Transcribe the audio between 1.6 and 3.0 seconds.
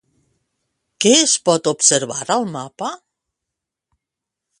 observar al mapa?